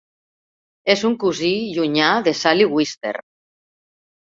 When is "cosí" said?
1.25-1.51